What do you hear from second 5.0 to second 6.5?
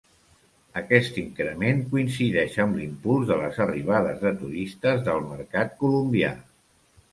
del mercat colombià.